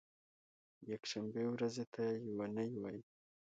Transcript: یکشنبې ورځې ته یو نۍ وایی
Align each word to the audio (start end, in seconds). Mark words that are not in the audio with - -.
یکشنبې 0.91 1.43
ورځې 1.53 1.85
ته 1.93 2.03
یو 2.25 2.39
نۍ 2.55 2.69
وایی 2.81 3.01